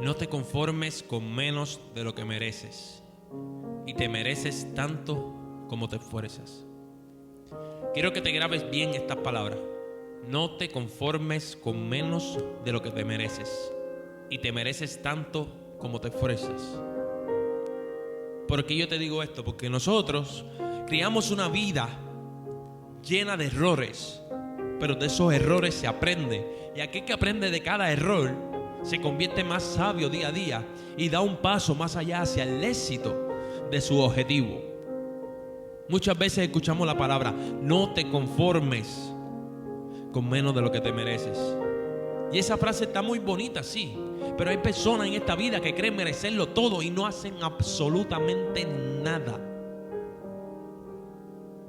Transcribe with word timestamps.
No 0.00 0.14
te 0.14 0.28
conformes 0.28 1.02
con 1.02 1.34
menos 1.34 1.80
de 1.94 2.04
lo 2.04 2.14
que 2.14 2.24
mereces. 2.24 3.02
Y 3.86 3.94
te 3.94 4.10
mereces 4.10 4.74
tanto 4.74 5.64
como 5.68 5.88
te 5.88 5.96
esfuerzas. 5.96 6.66
Quiero 7.94 8.12
que 8.12 8.20
te 8.20 8.30
grabes 8.30 8.70
bien 8.70 8.90
estas 8.90 9.16
palabras. 9.16 9.58
No 10.28 10.56
te 10.58 10.68
conformes 10.68 11.56
con 11.56 11.88
menos 11.88 12.38
de 12.62 12.72
lo 12.72 12.82
que 12.82 12.90
te 12.90 13.06
mereces. 13.06 13.72
Y 14.28 14.38
te 14.38 14.52
mereces 14.52 15.00
tanto 15.00 15.48
como 15.78 15.98
te 15.98 16.08
esfuerzas. 16.08 16.78
¿Por 18.46 18.66
qué 18.66 18.76
yo 18.76 18.88
te 18.88 18.98
digo 18.98 19.22
esto? 19.22 19.44
Porque 19.44 19.70
nosotros 19.70 20.44
criamos 20.86 21.30
una 21.30 21.48
vida 21.48 21.88
llena 23.02 23.36
de 23.38 23.46
errores, 23.46 24.22
pero 24.78 24.94
de 24.94 25.06
esos 25.06 25.32
errores 25.32 25.74
se 25.74 25.86
aprende. 25.86 26.70
Y 26.76 26.80
aquel 26.80 27.06
que 27.06 27.14
aprende 27.14 27.50
de 27.50 27.62
cada 27.62 27.90
error 27.90 28.55
se 28.86 29.00
convierte 29.00 29.42
más 29.42 29.64
sabio 29.64 30.08
día 30.08 30.28
a 30.28 30.32
día 30.32 30.64
y 30.96 31.08
da 31.08 31.20
un 31.20 31.38
paso 31.38 31.74
más 31.74 31.96
allá 31.96 32.22
hacia 32.22 32.44
el 32.44 32.62
éxito 32.62 33.28
de 33.68 33.80
su 33.80 33.98
objetivo. 33.98 34.62
Muchas 35.88 36.16
veces 36.16 36.46
escuchamos 36.46 36.86
la 36.86 36.96
palabra, 36.96 37.32
no 37.32 37.92
te 37.94 38.08
conformes 38.08 39.12
con 40.12 40.28
menos 40.28 40.54
de 40.54 40.62
lo 40.62 40.70
que 40.70 40.80
te 40.80 40.92
mereces. 40.92 41.36
Y 42.32 42.38
esa 42.38 42.56
frase 42.56 42.84
está 42.84 43.02
muy 43.02 43.18
bonita, 43.18 43.64
sí. 43.64 43.96
Pero 44.38 44.50
hay 44.50 44.58
personas 44.58 45.08
en 45.08 45.14
esta 45.14 45.34
vida 45.34 45.60
que 45.60 45.74
creen 45.74 45.96
merecerlo 45.96 46.48
todo 46.50 46.80
y 46.80 46.90
no 46.90 47.06
hacen 47.06 47.42
absolutamente 47.42 48.66
nada. 49.02 49.40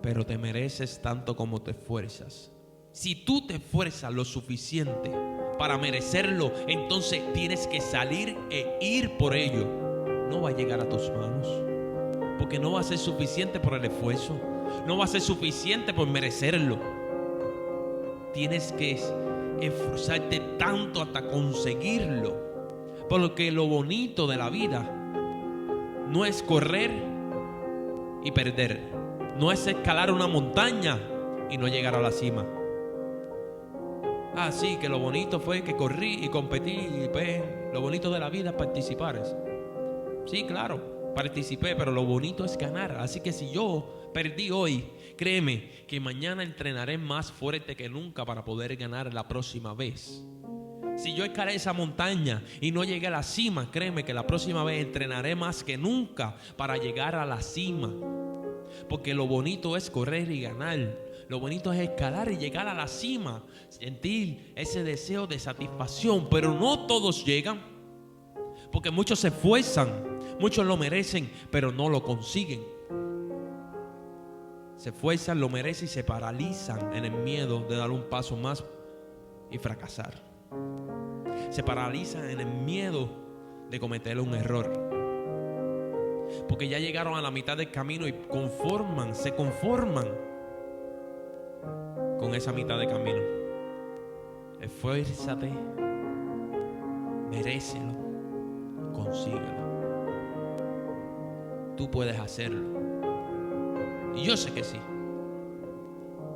Pero 0.00 0.24
te 0.24 0.38
mereces 0.38 1.00
tanto 1.02 1.36
como 1.36 1.60
te 1.60 1.72
esfuerzas. 1.72 2.50
Si 2.90 3.14
tú 3.14 3.46
te 3.46 3.56
esfuerzas 3.56 4.12
lo 4.12 4.24
suficiente 4.24 5.10
para 5.62 5.78
merecerlo, 5.78 6.50
entonces 6.66 7.22
tienes 7.34 7.68
que 7.68 7.80
salir 7.80 8.36
e 8.50 8.78
ir 8.80 9.16
por 9.16 9.32
ello. 9.32 9.64
No 10.28 10.42
va 10.42 10.48
a 10.48 10.56
llegar 10.56 10.80
a 10.80 10.88
tus 10.88 11.08
manos. 11.10 11.46
Porque 12.36 12.58
no 12.58 12.72
va 12.72 12.80
a 12.80 12.82
ser 12.82 12.98
suficiente 12.98 13.60
por 13.60 13.74
el 13.74 13.84
esfuerzo. 13.84 14.34
No 14.88 14.98
va 14.98 15.04
a 15.04 15.06
ser 15.06 15.20
suficiente 15.20 15.94
por 15.94 16.08
merecerlo. 16.08 16.80
Tienes 18.34 18.72
que 18.72 18.98
esforzarte 19.60 20.40
tanto 20.58 21.00
hasta 21.00 21.28
conseguirlo. 21.28 22.34
Porque 23.08 23.52
lo 23.52 23.68
bonito 23.68 24.26
de 24.26 24.38
la 24.38 24.50
vida 24.50 24.82
no 26.08 26.24
es 26.24 26.42
correr 26.42 26.90
y 28.24 28.32
perder. 28.32 28.80
No 29.38 29.52
es 29.52 29.64
escalar 29.68 30.10
una 30.10 30.26
montaña 30.26 30.98
y 31.48 31.56
no 31.56 31.68
llegar 31.68 31.94
a 31.94 32.00
la 32.00 32.10
cima. 32.10 32.44
Ah, 34.34 34.50
sí, 34.50 34.78
que 34.80 34.88
lo 34.88 34.98
bonito 34.98 35.40
fue 35.40 35.62
que 35.62 35.76
corrí 35.76 36.24
y 36.24 36.28
competí 36.28 36.70
y 36.70 37.08
pues, 37.12 37.42
lo 37.72 37.82
bonito 37.82 38.10
de 38.10 38.18
la 38.18 38.30
vida 38.30 38.50
es 38.50 38.56
participar. 38.56 39.22
Sí, 40.26 40.44
claro, 40.44 41.12
participé, 41.14 41.76
pero 41.76 41.92
lo 41.92 42.04
bonito 42.04 42.44
es 42.44 42.56
ganar. 42.56 42.92
Así 42.98 43.20
que 43.20 43.32
si 43.32 43.50
yo 43.50 44.10
perdí 44.14 44.50
hoy, 44.50 44.86
créeme 45.18 45.84
que 45.86 46.00
mañana 46.00 46.42
entrenaré 46.42 46.96
más 46.96 47.30
fuerte 47.30 47.76
que 47.76 47.90
nunca 47.90 48.24
para 48.24 48.42
poder 48.42 48.74
ganar 48.76 49.12
la 49.12 49.28
próxima 49.28 49.74
vez. 49.74 50.24
Si 50.96 51.14
yo 51.14 51.24
escalé 51.24 51.54
esa 51.54 51.74
montaña 51.74 52.42
y 52.60 52.70
no 52.70 52.84
llegué 52.84 53.08
a 53.08 53.10
la 53.10 53.22
cima, 53.22 53.70
créeme 53.70 54.04
que 54.04 54.14
la 54.14 54.26
próxima 54.26 54.64
vez 54.64 54.84
entrenaré 54.84 55.34
más 55.34 55.62
que 55.62 55.76
nunca 55.76 56.36
para 56.56 56.78
llegar 56.78 57.14
a 57.14 57.26
la 57.26 57.40
cima. 57.42 57.90
Porque 58.88 59.14
lo 59.14 59.26
bonito 59.26 59.76
es 59.76 59.90
correr 59.90 60.30
y 60.30 60.42
ganar. 60.42 60.78
Lo 61.28 61.40
bonito 61.40 61.72
es 61.72 61.80
escalar 61.80 62.30
y 62.30 62.36
llegar 62.36 62.68
a 62.68 62.74
la 62.74 62.88
cima. 62.88 63.42
Sentir 63.68 64.52
ese 64.56 64.84
deseo 64.84 65.26
de 65.26 65.38
satisfacción. 65.38 66.28
Pero 66.30 66.54
no 66.54 66.86
todos 66.86 67.24
llegan. 67.24 67.60
Porque 68.70 68.90
muchos 68.90 69.20
se 69.20 69.28
esfuerzan. 69.28 69.90
Muchos 70.40 70.66
lo 70.66 70.76
merecen, 70.76 71.30
pero 71.50 71.72
no 71.72 71.88
lo 71.88 72.02
consiguen. 72.02 72.62
Se 74.76 74.88
esfuerzan, 74.88 75.38
lo 75.38 75.48
merecen 75.48 75.84
y 75.84 75.88
se 75.88 76.02
paralizan 76.02 76.94
en 76.94 77.04
el 77.04 77.12
miedo 77.12 77.60
de 77.60 77.76
dar 77.76 77.90
un 77.90 78.02
paso 78.10 78.36
más 78.36 78.64
y 79.50 79.58
fracasar. 79.58 80.14
Se 81.50 81.62
paralizan 81.62 82.28
en 82.28 82.40
el 82.40 82.48
miedo 82.48 83.08
de 83.70 83.78
cometer 83.78 84.18
un 84.18 84.34
error. 84.34 85.01
Porque 86.52 86.68
ya 86.68 86.78
llegaron 86.78 87.14
a 87.14 87.22
la 87.22 87.30
mitad 87.30 87.56
del 87.56 87.70
camino 87.70 88.06
y 88.06 88.12
conforman, 88.12 89.14
se 89.14 89.34
conforman 89.34 90.06
con 92.18 92.34
esa 92.34 92.52
mitad 92.52 92.78
de 92.78 92.86
camino. 92.88 93.22
Esfuérzate, 94.60 95.50
merécelo, 97.30 97.94
consíguelo. 98.92 99.62
Tú 101.74 101.90
puedes 101.90 102.20
hacerlo. 102.20 102.68
Y 104.14 104.22
yo 104.22 104.36
sé 104.36 104.52
que 104.52 104.62
sí. 104.62 104.78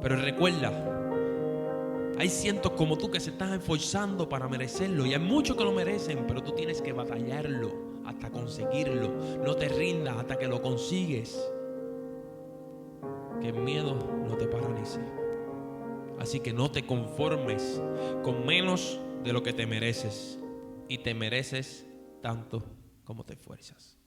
Pero 0.00 0.16
recuerda, 0.16 0.72
hay 2.18 2.30
cientos 2.30 2.72
como 2.72 2.96
tú 2.96 3.10
que 3.10 3.20
se 3.20 3.30
están 3.30 3.52
esforzando 3.52 4.28
para 4.28 4.48
merecerlo. 4.48 5.04
Y 5.04 5.14
hay 5.14 5.20
muchos 5.20 5.56
que 5.56 5.64
lo 5.64 5.72
merecen, 5.72 6.24
pero 6.26 6.42
tú 6.42 6.52
tienes 6.52 6.80
que 6.80 6.92
batallarlo 6.92 8.00
hasta 8.06 8.30
conseguirlo. 8.30 9.08
No 9.44 9.54
te 9.54 9.68
rindas 9.68 10.16
hasta 10.16 10.38
que 10.38 10.48
lo 10.48 10.62
consigues. 10.62 11.38
Que 13.40 13.48
el 13.48 13.56
miedo 13.56 13.98
no 14.26 14.36
te 14.36 14.46
paralice. 14.46 15.00
Así 16.18 16.40
que 16.40 16.54
no 16.54 16.70
te 16.70 16.86
conformes 16.86 17.82
con 18.22 18.46
menos 18.46 18.98
de 19.22 19.32
lo 19.32 19.42
que 19.42 19.52
te 19.52 19.66
mereces. 19.66 20.38
Y 20.88 20.98
te 20.98 21.12
mereces 21.12 21.86
tanto 22.22 22.62
como 23.04 23.24
te 23.24 23.34
esfuerzas. 23.34 23.98